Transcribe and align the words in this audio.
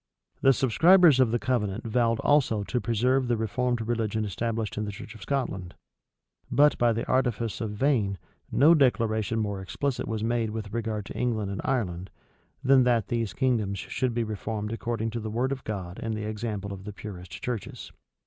The 0.41 0.51
subscribers 0.51 1.19
of 1.19 1.29
the 1.29 1.37
covenant 1.37 1.83
vowed 1.83 2.19
also 2.21 2.63
to 2.63 2.81
preserve 2.81 3.27
the 3.27 3.37
reformed 3.37 3.87
religion 3.87 4.25
established 4.25 4.75
in 4.75 4.85
the 4.85 4.91
church 4.91 5.13
of 5.13 5.21
Scotland; 5.21 5.75
but, 6.49 6.75
by 6.79 6.91
the 6.91 7.07
artifice 7.07 7.61
of 7.61 7.69
Vane, 7.73 8.17
no 8.51 8.73
declaration 8.73 9.37
more 9.37 9.61
explicit 9.61 10.07
was 10.07 10.23
made 10.23 10.49
with 10.49 10.73
regard 10.73 11.05
to 11.05 11.13
England 11.13 11.51
and 11.51 11.61
Ireland, 11.63 12.09
than 12.63 12.81
that 12.83 13.09
these 13.09 13.33
kingdoms 13.35 13.77
should 13.77 14.15
be 14.15 14.23
reformed 14.23 14.73
according 14.73 15.11
to 15.11 15.19
the 15.19 15.29
word 15.29 15.51
of 15.51 15.63
God 15.65 15.99
and 16.01 16.15
the 16.15 16.25
example 16.25 16.73
of 16.73 16.85
the 16.85 16.93
purest 16.93 17.33
churches. 17.39 17.91